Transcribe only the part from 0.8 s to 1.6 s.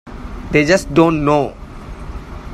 don't know.